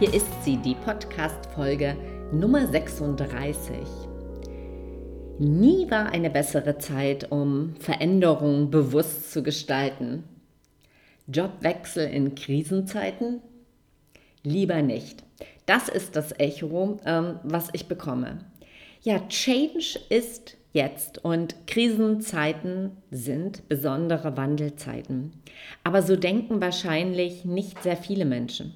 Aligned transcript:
Hier 0.00 0.12
ist 0.12 0.42
sie, 0.42 0.56
die 0.56 0.74
Podcast-Folge 0.74 1.96
Nummer 2.32 2.66
36. 2.66 3.76
Nie 5.38 5.88
war 5.88 6.06
eine 6.06 6.30
bessere 6.30 6.78
Zeit, 6.78 7.30
um 7.30 7.76
Veränderungen 7.78 8.72
bewusst 8.72 9.30
zu 9.30 9.44
gestalten. 9.44 10.24
Jobwechsel 11.28 12.08
in 12.08 12.34
Krisenzeiten? 12.34 13.40
Lieber 14.42 14.82
nicht. 14.82 15.22
Das 15.64 15.88
ist 15.88 16.16
das 16.16 16.32
Echo, 16.40 16.98
ähm, 17.06 17.38
was 17.44 17.68
ich 17.72 17.86
bekomme. 17.86 18.40
Ja, 19.02 19.20
Change 19.28 20.00
ist 20.08 20.56
jetzt 20.72 21.24
und 21.24 21.68
Krisenzeiten 21.68 22.96
sind 23.12 23.68
besondere 23.68 24.36
Wandelzeiten. 24.36 25.34
Aber 25.84 26.02
so 26.02 26.16
denken 26.16 26.60
wahrscheinlich 26.60 27.44
nicht 27.44 27.80
sehr 27.84 27.96
viele 27.96 28.24
Menschen. 28.24 28.74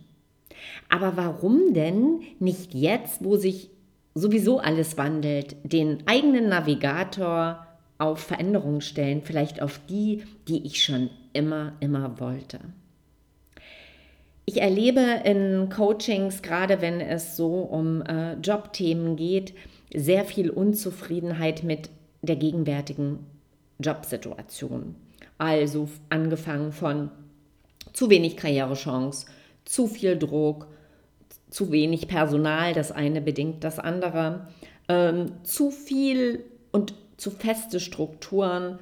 Aber 0.88 1.16
warum 1.16 1.74
denn 1.74 2.20
nicht 2.38 2.74
jetzt, 2.74 3.24
wo 3.24 3.36
sich 3.36 3.70
sowieso 4.14 4.58
alles 4.58 4.96
wandelt, 4.96 5.56
den 5.62 6.06
eigenen 6.06 6.48
Navigator 6.48 7.66
auf 7.98 8.20
Veränderungen 8.20 8.80
stellen, 8.80 9.22
vielleicht 9.22 9.60
auf 9.62 9.80
die, 9.88 10.24
die 10.48 10.66
ich 10.66 10.82
schon 10.82 11.10
immer, 11.32 11.72
immer 11.80 12.20
wollte? 12.20 12.58
Ich 14.44 14.62
erlebe 14.62 15.00
in 15.24 15.68
Coachings, 15.68 16.40
gerade 16.40 16.80
wenn 16.80 17.00
es 17.02 17.36
so 17.36 17.48
um 17.48 18.00
äh, 18.02 18.32
Jobthemen 18.34 19.16
geht, 19.16 19.52
sehr 19.94 20.24
viel 20.24 20.48
Unzufriedenheit 20.48 21.64
mit 21.64 21.90
der 22.22 22.36
gegenwärtigen 22.36 23.26
Jobsituation. 23.78 24.94
Also 25.36 25.88
angefangen 26.08 26.72
von 26.72 27.10
zu 27.92 28.10
wenig 28.10 28.36
Karrierechance, 28.36 29.26
zu 29.68 29.86
viel 29.86 30.18
Druck, 30.18 30.66
zu 31.50 31.70
wenig 31.70 32.08
Personal, 32.08 32.72
das 32.72 32.90
eine 32.90 33.20
bedingt 33.20 33.64
das 33.64 33.78
andere, 33.78 34.48
ähm, 34.88 35.32
zu 35.42 35.70
viel 35.70 36.44
und 36.72 36.94
zu 37.18 37.30
feste 37.30 37.78
Strukturen, 37.78 38.78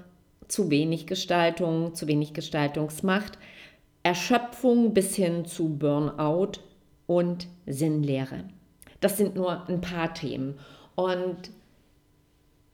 zu 0.47 0.71
wenig 0.71 1.09
Gestaltung, 1.09 1.95
zu 1.97 2.07
wenig 2.07 2.35
Gestaltungsmacht, 2.35 3.37
Erschöpfung 4.05 4.95
bis 4.95 5.17
hin 5.17 5.45
zu 5.45 5.77
Burnout 5.77 6.61
und 7.09 7.49
Sinnlehre. 7.67 8.45
Das 9.01 9.17
sind 9.17 9.35
nur 9.35 9.69
ein 9.69 9.81
paar 9.81 10.15
Themen. 10.15 10.57
Und 10.95 11.51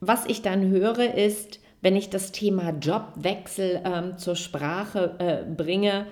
was 0.00 0.26
ich 0.26 0.42
dann 0.42 0.69
höre, 0.69 1.14
ist, 1.14 1.60
wenn 1.80 1.97
ich 1.97 2.10
das 2.10 2.30
Thema 2.30 2.70
Jobwechsel 2.78 3.80
ähm, 3.84 4.19
zur 4.19 4.36
Sprache 4.36 5.16
äh, 5.19 5.50
bringe, 5.50 6.06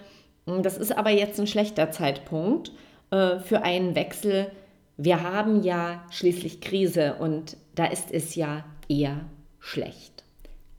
das 0.47 0.77
ist 0.79 0.97
aber 0.97 1.11
jetzt 1.11 1.39
ein 1.39 1.47
schlechter 1.47 1.91
Zeitpunkt 1.91 2.73
äh, 3.11 3.39
für 3.39 3.63
einen 3.63 3.95
Wechsel. 3.95 4.51
Wir 4.97 5.23
haben 5.23 5.63
ja 5.63 6.05
schließlich 6.11 6.61
Krise 6.61 7.15
und 7.19 7.57
da 7.75 7.87
ist 7.87 8.11
es 8.11 8.35
ja 8.35 8.65
eher 8.89 9.21
schlecht. 9.59 10.25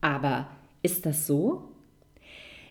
Aber 0.00 0.48
ist 0.82 1.06
das 1.06 1.26
so? 1.26 1.68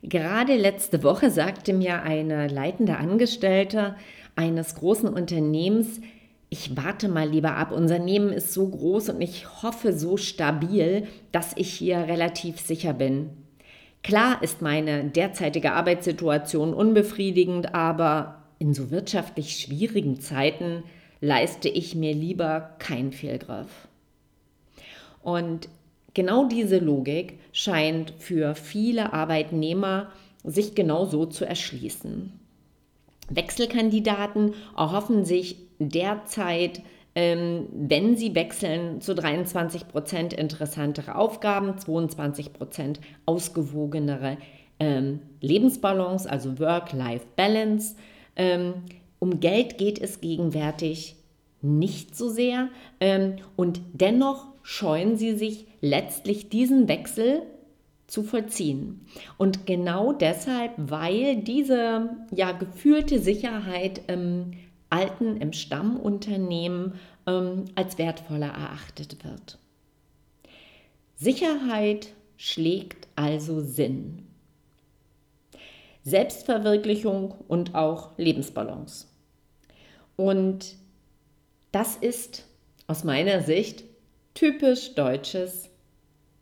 Gerade 0.03 0.55
letzte 0.55 1.03
Woche 1.03 1.29
sagte 1.29 1.73
mir 1.73 2.01
eine 2.01 2.47
leitende 2.47 2.97
Angestellte 2.97 3.95
eines 4.35 4.75
großen 4.75 5.09
Unternehmens, 5.09 6.01
ich 6.49 6.75
warte 6.75 7.07
mal 7.07 7.29
lieber 7.29 7.55
ab. 7.55 7.71
Unser 7.71 7.95
Unternehmen 7.95 8.33
ist 8.33 8.53
so 8.53 8.67
groß 8.67 9.09
und 9.09 9.21
ich 9.21 9.63
hoffe 9.63 9.93
so 9.93 10.17
stabil, 10.17 11.07
dass 11.31 11.53
ich 11.55 11.71
hier 11.71 11.97
relativ 11.97 12.59
sicher 12.59 12.93
bin. 12.93 13.29
Klar 14.03 14.41
ist 14.41 14.61
meine 14.61 15.05
derzeitige 15.05 15.73
Arbeitssituation 15.73 16.73
unbefriedigend, 16.73 17.75
aber 17.75 18.43
in 18.57 18.73
so 18.73 18.91
wirtschaftlich 18.91 19.57
schwierigen 19.57 20.19
Zeiten 20.19 20.83
leiste 21.19 21.69
ich 21.69 21.95
mir 21.95 22.13
lieber 22.13 22.75
keinen 22.79 23.11
Fehlgriff. 23.11 23.87
Und 25.21 25.69
genau 26.13 26.47
diese 26.47 26.79
Logik 26.79 27.39
scheint 27.51 28.13
für 28.17 28.55
viele 28.55 29.13
Arbeitnehmer 29.13 30.11
sich 30.43 30.73
genau 30.73 31.05
so 31.05 31.25
zu 31.25 31.45
erschließen. 31.45 32.33
Wechselkandidaten 33.29 34.55
erhoffen 34.75 35.25
sich 35.25 35.57
derzeit 35.79 36.81
ähm, 37.15 37.67
wenn 37.73 38.15
sie 38.15 38.35
wechseln, 38.35 39.01
zu 39.01 39.13
23 39.13 39.87
Prozent 39.87 40.33
interessantere 40.33 41.15
Aufgaben, 41.15 41.77
22 41.77 42.53
Prozent 42.53 42.99
ausgewogenere 43.25 44.37
ähm, 44.79 45.19
Lebensbalance, 45.41 46.29
also 46.29 46.59
Work-Life-Balance. 46.59 47.95
Ähm, 48.35 48.73
um 49.19 49.39
Geld 49.39 49.77
geht 49.77 49.99
es 49.99 50.21
gegenwärtig 50.21 51.15
nicht 51.61 52.15
so 52.15 52.29
sehr 52.29 52.69
ähm, 52.99 53.35
und 53.55 53.81
dennoch 53.93 54.47
scheuen 54.63 55.17
sie 55.17 55.35
sich 55.35 55.67
letztlich 55.81 56.49
diesen 56.49 56.87
Wechsel 56.87 57.43
zu 58.07 58.23
vollziehen. 58.23 59.05
Und 59.37 59.65
genau 59.65 60.11
deshalb, 60.11 60.73
weil 60.77 61.37
diese 61.37 62.09
ja 62.35 62.51
gefühlte 62.51 63.19
Sicherheit 63.19 64.01
ähm, 64.07 64.53
Alten 64.91 65.37
im 65.37 65.53
Stammunternehmen 65.53 66.93
ähm, 67.25 67.65
als 67.75 67.97
wertvoller 67.97 68.49
erachtet 68.49 69.23
wird. 69.23 69.57
Sicherheit 71.15 72.13
schlägt 72.37 73.07
also 73.15 73.61
Sinn. 73.61 74.27
Selbstverwirklichung 76.03 77.35
und 77.47 77.75
auch 77.75 78.17
Lebensbalance. 78.17 79.07
Und 80.15 80.75
das 81.71 81.95
ist 81.95 82.47
aus 82.87 83.03
meiner 83.03 83.41
Sicht 83.41 83.83
typisch 84.33 84.95
deutsches 84.95 85.69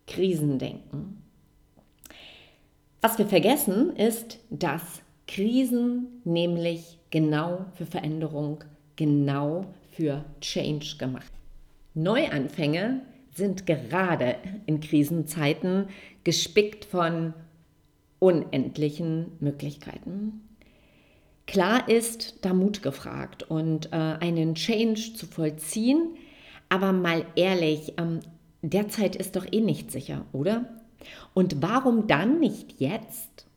Krisendenken. 0.08 1.22
Was 3.02 3.18
wir 3.18 3.26
vergessen 3.28 3.96
ist, 3.96 4.40
dass 4.50 5.02
Krisen 5.28 6.22
nämlich 6.24 6.99
genau 7.10 7.66
für 7.76 7.86
Veränderung, 7.86 8.64
genau 8.96 9.66
für 9.92 10.24
Change 10.42 10.98
gemacht. 10.98 11.32
Neuanfänge 11.94 13.02
sind 13.32 13.66
gerade 13.66 14.36
in 14.66 14.80
Krisenzeiten 14.80 15.88
gespickt 16.24 16.86
von 16.86 17.34
unendlichen 18.20 19.32
Möglichkeiten. 19.40 20.42
Klar 21.48 21.90
ist 21.90 22.36
da 22.42 22.54
Mut 22.54 22.84
gefragt 22.84 23.44
und 23.44 23.88
äh, 23.88 23.96
einen 23.96 24.54
Change 24.56 25.14
zu 25.16 25.26
vollziehen, 25.26 26.16
aber 26.70 26.92
mal 26.92 27.26
ehrlich, 27.36 27.94
ähm, 27.98 28.20
derzeit 28.62 29.16
ist 29.16 29.36
doch 29.36 29.48
eh 29.52 29.62
nicht 29.62 29.90
sicher, 29.90 30.26
oder? 30.32 30.66
Und 31.34 31.62
warum 31.62 32.08
dann 32.08 32.40
nicht 32.40 32.80
jetzt 32.80 33.48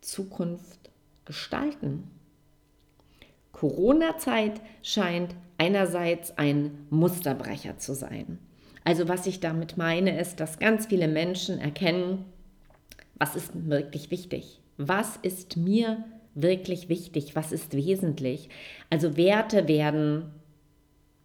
Zukunft 0.00 0.90
gestalten? 1.24 2.10
Corona-Zeit 3.56 4.60
scheint 4.82 5.34
einerseits 5.56 6.36
ein 6.36 6.86
Musterbrecher 6.90 7.78
zu 7.78 7.94
sein. 7.94 8.38
Also 8.84 9.08
was 9.08 9.26
ich 9.26 9.40
damit 9.40 9.78
meine, 9.78 10.20
ist, 10.20 10.40
dass 10.40 10.58
ganz 10.58 10.84
viele 10.84 11.08
Menschen 11.08 11.58
erkennen, 11.58 12.26
was 13.14 13.34
ist 13.34 13.52
wirklich 13.54 14.10
wichtig? 14.10 14.60
Was 14.76 15.16
ist 15.22 15.56
mir 15.56 16.04
wirklich 16.34 16.90
wichtig? 16.90 17.34
Was 17.34 17.50
ist 17.50 17.74
wesentlich? 17.74 18.50
Also 18.90 19.16
Werte 19.16 19.68
werden 19.68 20.32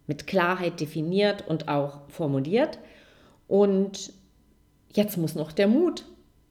mit 0.06 0.26
Klarheit 0.26 0.80
definiert 0.80 1.46
und 1.46 1.68
auch 1.68 2.08
formuliert. 2.08 2.78
Und 3.46 4.10
jetzt 4.94 5.18
muss 5.18 5.34
noch 5.34 5.52
der 5.52 5.68
Mut 5.68 6.06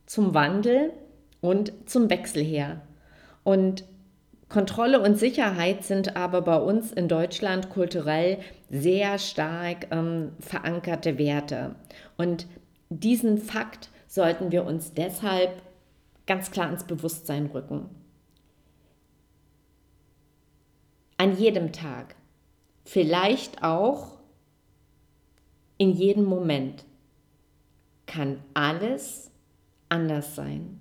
zum 0.05 0.35
Wandel 0.35 0.93
und 1.41 1.73
zum 1.87 2.11
Wechsel 2.11 2.43
her. 2.43 2.83
Und 3.43 3.83
Kontrolle 4.51 5.01
und 5.01 5.17
Sicherheit 5.17 5.83
sind 5.83 6.15
aber 6.15 6.41
bei 6.41 6.57
uns 6.57 6.91
in 6.91 7.07
Deutschland 7.07 7.69
kulturell 7.69 8.39
sehr 8.69 9.17
stark 9.17 9.87
ähm, 9.91 10.33
verankerte 10.39 11.17
Werte. 11.17 11.75
Und 12.17 12.47
diesen 12.89 13.37
Fakt 13.37 13.89
sollten 14.07 14.51
wir 14.51 14.65
uns 14.65 14.93
deshalb 14.93 15.61
ganz 16.27 16.51
klar 16.51 16.69
ins 16.69 16.83
Bewusstsein 16.83 17.47
rücken. 17.47 17.89
an 21.21 21.37
jedem 21.37 21.71
Tag, 21.71 22.15
vielleicht 22.83 23.61
auch 23.61 24.17
in 25.77 25.91
jedem 25.91 26.23
Moment, 26.23 26.83
kann 28.07 28.41
alles 28.55 29.29
anders 29.87 30.35
sein. 30.35 30.79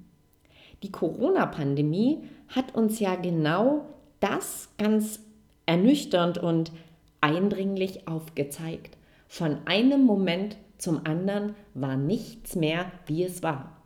Die 0.83 0.91
Corona-Pandemie 0.91 2.25
hat 2.49 2.75
uns 2.75 3.01
ja 3.01 3.15
genau 3.17 3.87
das 4.21 4.69
ganz 4.79 5.21
ernüchternd 5.67 6.39
und 6.39 6.73
eindringlich 7.21 8.09
aufgezeigt. 8.09 8.97
Von 9.29 9.59
einem 9.67 10.05
Moment 10.05 10.57
zum 10.79 11.05
anderen 11.07 11.55
war 11.75 11.97
nichts 11.97 12.57
mehr, 12.57 12.91
wie 13.07 13.23
es 13.23 13.43
war. 13.43 13.77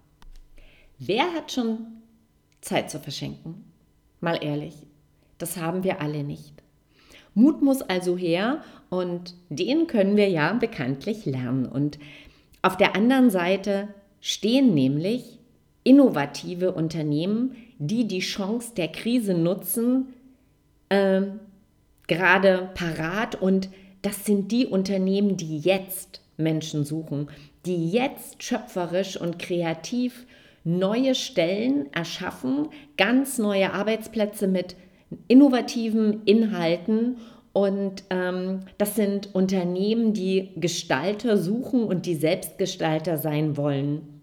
Wer 0.99 1.33
hat 1.35 1.53
schon 1.53 1.79
Zeit 2.61 2.91
zu 2.91 3.01
verschenken? 3.01 3.65
Mal 4.21 4.43
ehrlich, 4.43 4.75
das 5.39 5.57
haben 5.57 5.85
wir 5.85 6.01
alle 6.01 6.23
nicht. 6.23 6.63
Mut 7.35 7.63
muss 7.63 7.83
also 7.83 8.17
her 8.17 8.63
und 8.91 9.35
den 9.49 9.89
können 9.89 10.17
wir 10.17 10.29
ja 10.29 10.53
bekanntlich 10.53 11.27
lernen. 11.27 11.67
Und 11.67 11.99
auf 12.63 12.77
der 12.77 12.95
anderen 12.95 13.29
Seite 13.29 13.89
stehen 14.21 14.73
nämlich 14.73 15.41
innovative 15.85 16.73
Unternehmen, 16.73 17.57
die 17.79 18.09
die 18.09 18.21
Chance 18.21 18.73
der 18.77 18.89
Krise 18.89 19.35
nutzen, 19.35 20.15
äh, 20.89 21.23
gerade 22.07 22.71
parat. 22.75 23.41
Und 23.41 23.69
das 24.03 24.25
sind 24.25 24.51
die 24.51 24.67
Unternehmen, 24.67 25.37
die 25.37 25.59
jetzt 25.59 26.23
Menschen 26.37 26.85
suchen, 26.85 27.29
die 27.65 27.91
jetzt 27.91 28.43
schöpferisch 28.43 29.19
und 29.21 29.39
kreativ 29.39 30.27
neue 30.65 31.15
Stellen 31.15 31.93
erschaffen, 31.93 32.69
ganz 32.97 33.39
neue 33.39 33.73
Arbeitsplätze 33.73 34.49
mit 34.49 34.77
innovativen 35.29 36.23
Inhalten. 36.25 37.19
Und 37.53 38.05
ähm, 38.11 38.61
das 38.79 38.97
sind 38.97 39.35
Unternehmen, 39.35 40.13
die 40.13 40.51
Gestalter 40.57 41.37
suchen 41.37 41.85
und 41.85 42.07
die 42.07 42.17
Selbstgestalter 42.17 43.19
sein 43.19 43.57
wollen. 43.57 44.14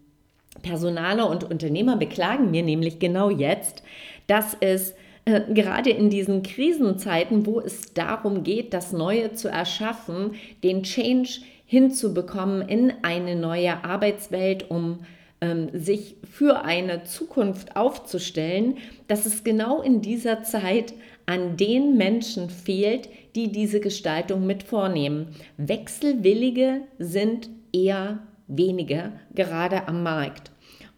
Personaler 0.61 1.29
und 1.29 1.43
Unternehmer 1.43 1.97
beklagen 1.97 2.51
mir 2.51 2.63
nämlich 2.63 2.99
genau 2.99 3.29
jetzt, 3.29 3.83
dass 4.27 4.55
es 4.59 4.93
äh, 5.25 5.41
gerade 5.53 5.91
in 5.91 6.09
diesen 6.09 6.43
Krisenzeiten, 6.43 7.45
wo 7.45 7.59
es 7.59 7.93
darum 7.93 8.43
geht, 8.43 8.73
das 8.73 8.91
Neue 8.91 9.33
zu 9.33 9.49
erschaffen, 9.49 10.35
den 10.63 10.83
Change 10.83 11.41
hinzubekommen 11.65 12.67
in 12.67 12.93
eine 13.01 13.35
neue 13.35 13.83
Arbeitswelt, 13.83 14.69
um 14.69 14.99
ähm, 15.41 15.69
sich 15.73 16.17
für 16.29 16.63
eine 16.63 17.03
Zukunft 17.03 17.75
aufzustellen, 17.75 18.77
dass 19.07 19.25
es 19.25 19.43
genau 19.43 19.81
in 19.81 20.01
dieser 20.01 20.43
Zeit 20.43 20.93
an 21.25 21.57
den 21.57 21.97
Menschen 21.97 22.49
fehlt, 22.49 23.09
die 23.35 23.51
diese 23.51 23.79
Gestaltung 23.79 24.45
mit 24.45 24.63
vornehmen. 24.63 25.27
Wechselwillige 25.57 26.81
sind 26.99 27.49
eher 27.73 28.19
wenige, 28.47 29.13
gerade 29.33 29.87
am 29.87 30.03
Markt. 30.03 30.50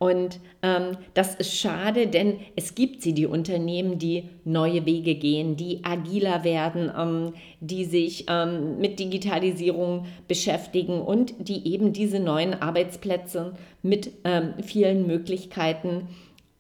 Und 0.03 0.41
ähm, 0.61 0.97
das 1.13 1.33
ist 1.33 1.55
schade, 1.57 2.07
denn 2.07 2.41
es 2.57 2.75
gibt 2.75 3.01
sie, 3.01 3.13
die 3.13 3.25
Unternehmen, 3.25 3.99
die 3.99 4.27
neue 4.43 4.85
Wege 4.85 5.15
gehen, 5.15 5.55
die 5.55 5.85
agiler 5.85 6.43
werden, 6.43 6.91
ähm, 6.93 7.33
die 7.61 7.85
sich 7.85 8.25
ähm, 8.27 8.79
mit 8.79 8.99
Digitalisierung 8.99 10.05
beschäftigen 10.27 10.99
und 10.99 11.33
die 11.39 11.71
eben 11.71 11.93
diese 11.93 12.19
neuen 12.19 12.53
Arbeitsplätze 12.53 13.53
mit 13.81 14.11
ähm, 14.25 14.55
vielen 14.61 15.07
Möglichkeiten 15.07 16.09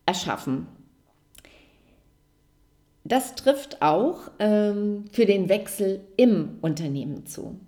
erschaffen. 0.05 0.67
Das 3.03 3.35
trifft 3.35 3.81
auch 3.81 4.31
ähm, 4.39 5.03
für 5.11 5.25
den 5.25 5.49
Wechsel 5.49 5.99
im 6.15 6.59
Unternehmen 6.61 7.25
zu. 7.25 7.59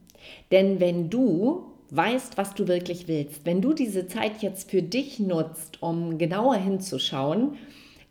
Denn 0.54 0.80
wenn 0.80 1.10
du 1.10 1.75
weißt, 1.92 2.38
was 2.38 2.54
du 2.54 2.68
wirklich 2.68 3.08
willst, 3.08 3.46
wenn 3.46 3.62
du 3.62 3.74
diese 3.74 4.08
Zeit 4.08 4.42
jetzt 4.42 4.70
für 4.70 4.82
dich 4.82 5.20
nutzt, 5.20 5.82
um 5.82 6.18
genauer 6.18 6.56
hinzuschauen, 6.56 7.58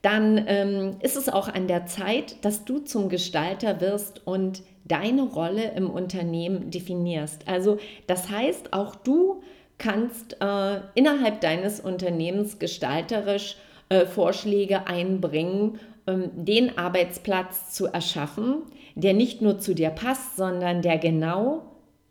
dann 0.03 0.45
ähm, 0.49 0.97
ist 1.01 1.17
es 1.17 1.29
auch 1.29 1.49
an 1.49 1.67
der 1.67 1.87
Zeit, 1.87 2.45
dass 2.45 2.65
du 2.65 2.79
zum 2.81 3.09
Gestalter 3.09 3.81
wirst 3.81 4.27
und 4.27 4.63
deine 4.85 5.23
Rolle 5.23 5.73
im 5.77 5.89
Unternehmen 5.89 6.71
definierst. 6.71 7.49
Also 7.49 7.79
das 8.07 8.29
heißt, 8.29 8.75
auch 8.75 8.95
du 8.95 9.43
kannst 9.79 10.37
äh, 10.41 10.81
innerhalb 10.95 11.41
deines 11.41 11.81
Unternehmens 11.81 12.59
gestalterisch 12.59 13.57
äh, 13.89 14.07
Vorschläge 14.07 14.87
einbringen, 14.87 15.81
ähm, 16.07 16.31
den 16.35 16.77
Arbeitsplatz 16.77 17.73
zu 17.73 17.87
erschaffen, 17.87 18.63
der 18.95 19.15
nicht 19.15 19.41
nur 19.41 19.59
zu 19.59 19.75
dir 19.75 19.91
passt, 19.91 20.37
sondern 20.37 20.83
der 20.83 20.99
genau 20.99 21.63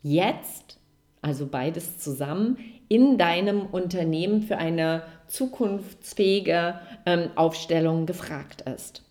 jetzt 0.02 0.78
also 1.24 1.46
beides 1.46 1.98
zusammen, 1.98 2.58
in 2.88 3.18
deinem 3.18 3.66
Unternehmen 3.66 4.42
für 4.42 4.58
eine 4.58 5.02
zukunftsfähige 5.26 6.78
ähm, 7.06 7.30
Aufstellung 7.34 8.06
gefragt 8.06 8.62
ist. 8.62 9.02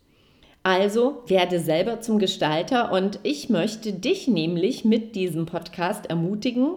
Also 0.61 1.23
werde 1.27 1.59
selber 1.59 1.99
zum 1.99 2.19
Gestalter 2.19 2.91
und 2.93 3.19
ich 3.23 3.49
möchte 3.49 3.91
dich 3.91 4.27
nämlich 4.27 4.85
mit 4.85 5.15
diesem 5.15 5.45
Podcast 5.45 6.05
ermutigen, 6.05 6.75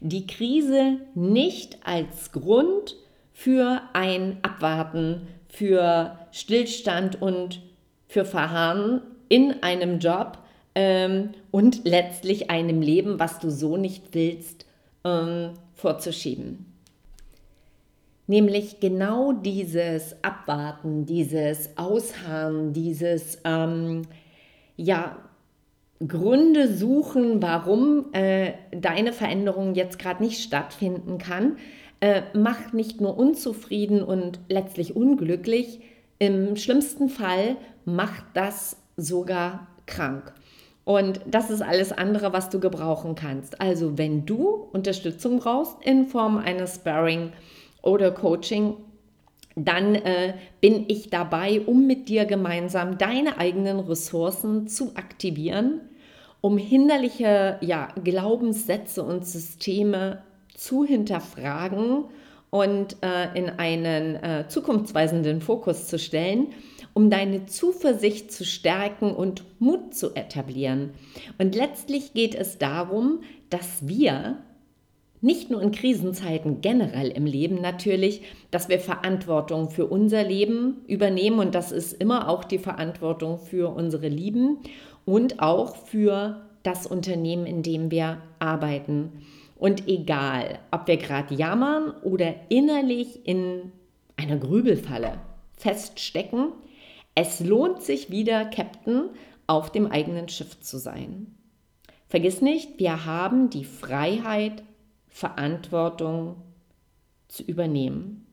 die 0.00 0.26
Krise 0.26 0.98
nicht 1.14 1.78
als 1.86 2.32
Grund 2.32 2.96
für 3.32 3.80
ein 3.94 4.38
Abwarten, 4.42 5.28
für 5.48 6.18
Stillstand 6.32 7.22
und 7.22 7.62
für 8.08 8.24
Verharren 8.24 9.00
in 9.28 9.62
einem 9.62 9.98
Job 9.98 10.38
ähm, 10.76 11.30
und 11.50 11.84
letztlich 11.84 12.50
einem 12.50 12.82
Leben, 12.82 13.18
was 13.18 13.40
du 13.40 13.50
so 13.50 13.78
nicht 13.78 14.14
willst, 14.14 14.66
ähm, 15.04 15.54
vorzuschieben. 15.74 16.66
Nämlich 18.26 18.78
genau 18.78 19.32
dieses 19.32 20.22
Abwarten, 20.22 21.06
dieses 21.06 21.78
Ausharren, 21.78 22.74
dieses 22.74 23.38
ähm, 23.44 24.02
ja, 24.76 25.16
Gründe 26.06 26.68
suchen, 26.74 27.40
warum 27.40 28.12
äh, 28.12 28.52
deine 28.70 29.14
Veränderung 29.14 29.74
jetzt 29.74 29.98
gerade 29.98 30.22
nicht 30.22 30.42
stattfinden 30.42 31.16
kann, 31.16 31.56
äh, 32.00 32.22
macht 32.34 32.74
nicht 32.74 33.00
nur 33.00 33.16
unzufrieden 33.16 34.02
und 34.02 34.40
letztlich 34.48 34.94
unglücklich, 34.94 35.80
im 36.18 36.56
schlimmsten 36.56 37.08
Fall 37.08 37.56
macht 37.86 38.24
das 38.34 38.76
sogar 38.98 39.68
krank. 39.86 40.34
Und 40.86 41.20
das 41.26 41.50
ist 41.50 41.62
alles 41.62 41.90
andere, 41.90 42.32
was 42.32 42.48
du 42.48 42.60
gebrauchen 42.60 43.16
kannst. 43.16 43.60
Also 43.60 43.98
wenn 43.98 44.24
du 44.24 44.68
Unterstützung 44.72 45.40
brauchst 45.40 45.84
in 45.84 46.06
Form 46.06 46.38
eines 46.38 46.76
Sparring 46.76 47.32
oder 47.82 48.12
Coaching, 48.12 48.74
dann 49.56 49.96
äh, 49.96 50.34
bin 50.60 50.84
ich 50.86 51.10
dabei, 51.10 51.60
um 51.66 51.88
mit 51.88 52.08
dir 52.08 52.24
gemeinsam 52.24 52.98
deine 52.98 53.36
eigenen 53.38 53.80
Ressourcen 53.80 54.68
zu 54.68 54.92
aktivieren, 54.94 55.80
um 56.40 56.56
hinderliche 56.56 57.58
ja, 57.62 57.88
Glaubenssätze 58.04 59.02
und 59.02 59.26
Systeme 59.26 60.22
zu 60.54 60.84
hinterfragen 60.84 62.04
und 62.50 62.96
äh, 63.02 63.36
in 63.36 63.50
einen 63.50 64.14
äh, 64.22 64.44
zukunftsweisenden 64.46 65.40
Fokus 65.40 65.88
zu 65.88 65.98
stellen 65.98 66.52
um 66.96 67.10
deine 67.10 67.44
Zuversicht 67.44 68.32
zu 68.32 68.46
stärken 68.46 69.14
und 69.14 69.44
Mut 69.58 69.94
zu 69.94 70.14
etablieren. 70.14 70.92
Und 71.36 71.54
letztlich 71.54 72.14
geht 72.14 72.34
es 72.34 72.56
darum, 72.56 73.20
dass 73.50 73.86
wir 73.86 74.38
nicht 75.20 75.50
nur 75.50 75.60
in 75.60 75.72
Krisenzeiten 75.72 76.62
generell 76.62 77.08
im 77.08 77.26
Leben 77.26 77.60
natürlich, 77.60 78.22
dass 78.50 78.70
wir 78.70 78.80
Verantwortung 78.80 79.68
für 79.68 79.84
unser 79.84 80.24
Leben 80.24 80.78
übernehmen 80.86 81.38
und 81.38 81.54
das 81.54 81.70
ist 81.70 81.92
immer 81.92 82.30
auch 82.30 82.44
die 82.44 82.58
Verantwortung 82.58 83.40
für 83.40 83.68
unsere 83.74 84.08
Lieben 84.08 84.60
und 85.04 85.42
auch 85.42 85.76
für 85.76 86.46
das 86.62 86.86
Unternehmen, 86.86 87.44
in 87.44 87.62
dem 87.62 87.90
wir 87.90 88.22
arbeiten. 88.38 89.12
Und 89.58 89.86
egal, 89.86 90.60
ob 90.70 90.86
wir 90.86 90.96
gerade 90.96 91.34
jammern 91.34 91.92
oder 92.02 92.34
innerlich 92.48 93.26
in 93.26 93.70
einer 94.16 94.38
Grübelfalle 94.38 95.18
feststecken, 95.58 96.52
es 97.16 97.40
lohnt 97.40 97.82
sich 97.82 98.10
wieder, 98.10 98.44
Captain 98.44 99.08
auf 99.46 99.72
dem 99.72 99.86
eigenen 99.86 100.28
Schiff 100.28 100.60
zu 100.60 100.78
sein. 100.78 101.34
Vergiss 102.08 102.42
nicht, 102.42 102.78
wir 102.78 103.06
haben 103.06 103.50
die 103.50 103.64
Freiheit, 103.64 104.62
Verantwortung 105.08 106.36
zu 107.26 107.42
übernehmen. 107.42 108.26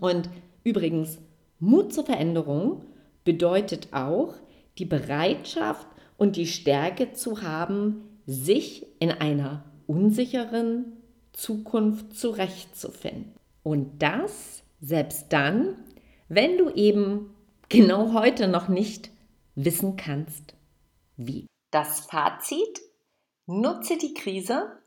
Und 0.00 0.28
übrigens, 0.64 1.18
Mut 1.58 1.92
zur 1.94 2.04
Veränderung 2.04 2.82
bedeutet 3.24 3.88
auch 3.92 4.34
die 4.76 4.84
Bereitschaft 4.84 5.86
und 6.18 6.36
die 6.36 6.46
Stärke 6.46 7.14
zu 7.14 7.42
haben, 7.42 8.02
sich 8.26 8.86
in 9.00 9.10
einer 9.10 9.64
unsicheren 9.86 10.92
Zukunft 11.32 12.14
zurechtzufinden. 12.14 13.32
Und 13.62 14.02
das 14.02 14.62
selbst 14.80 15.32
dann, 15.32 15.76
wenn 16.28 16.58
du 16.58 16.68
eben 16.70 17.30
genau 17.68 18.12
heute 18.12 18.48
noch 18.48 18.68
nicht 18.68 19.10
wissen 19.54 19.96
kannst, 19.96 20.54
wie. 21.16 21.46
Das 21.70 22.00
Fazit, 22.00 22.80
nutze 23.46 23.98
die 23.98 24.14
Krise 24.14 24.78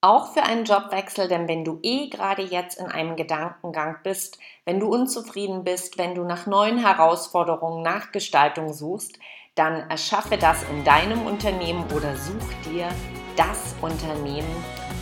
auch 0.00 0.32
für 0.32 0.42
einen 0.42 0.64
Jobwechsel, 0.64 1.26
denn 1.26 1.48
wenn 1.48 1.64
du 1.64 1.80
eh 1.82 2.08
gerade 2.08 2.42
jetzt 2.42 2.78
in 2.78 2.86
einem 2.86 3.16
Gedankengang 3.16 3.96
bist, 4.04 4.38
wenn 4.64 4.78
du 4.78 4.86
unzufrieden 4.86 5.64
bist, 5.64 5.98
wenn 5.98 6.14
du 6.14 6.22
nach 6.22 6.46
neuen 6.46 6.78
Herausforderungen, 6.78 7.82
nach 7.82 8.12
Gestaltung 8.12 8.72
suchst, 8.72 9.18
dann 9.56 9.90
erschaffe 9.90 10.36
das 10.36 10.62
in 10.70 10.84
deinem 10.84 11.26
Unternehmen 11.26 11.84
oder 11.92 12.14
such 12.14 12.70
dir 12.70 12.88
das 13.36 13.74
Unternehmen, 13.80 14.54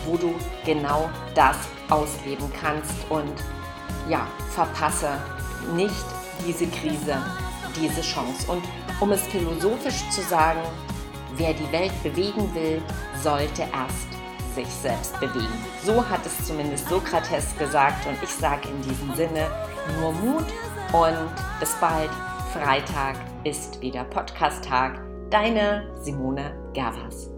wo 0.05 0.17
du 0.17 0.33
genau 0.65 1.09
das 1.35 1.57
ausleben 1.89 2.51
kannst 2.59 2.95
und 3.09 3.33
ja, 4.09 4.27
verpasse 4.55 5.21
nicht 5.75 6.05
diese 6.45 6.67
Krise, 6.67 7.17
diese 7.75 8.01
Chance. 8.01 8.51
Und 8.51 8.63
um 8.99 9.11
es 9.11 9.21
philosophisch 9.27 10.09
zu 10.09 10.21
sagen, 10.21 10.61
wer 11.35 11.53
die 11.53 11.71
Welt 11.71 11.91
bewegen 12.03 12.53
will, 12.53 12.81
sollte 13.21 13.63
erst 13.63 14.07
sich 14.55 14.67
selbst 14.67 15.19
bewegen. 15.19 15.65
So 15.83 16.07
hat 16.07 16.25
es 16.25 16.47
zumindest 16.47 16.87
Sokrates 16.87 17.55
gesagt 17.57 18.07
und 18.07 18.17
ich 18.23 18.29
sage 18.29 18.69
in 18.69 18.81
diesem 18.81 19.13
Sinne 19.15 19.47
nur 19.99 20.13
Mut 20.13 20.45
und 20.93 21.59
bis 21.59 21.73
bald. 21.81 22.09
Freitag 22.53 23.17
ist 23.43 23.81
wieder 23.81 24.05
Podcast-Tag. 24.05 25.01
Deine 25.29 25.93
Simone 26.01 26.55
Gervas. 26.73 27.34